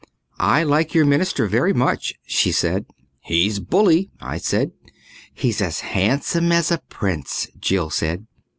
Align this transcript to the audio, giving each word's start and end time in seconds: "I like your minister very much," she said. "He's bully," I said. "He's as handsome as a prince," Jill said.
"I 0.39 0.63
like 0.63 0.95
your 0.95 1.05
minister 1.05 1.45
very 1.45 1.73
much," 1.73 2.15
she 2.25 2.51
said. 2.51 2.87
"He's 3.19 3.59
bully," 3.59 4.09
I 4.19 4.39
said. 4.39 4.71
"He's 5.31 5.61
as 5.61 5.81
handsome 5.81 6.51
as 6.51 6.71
a 6.71 6.79
prince," 6.89 7.47
Jill 7.59 7.91
said. 7.91 8.25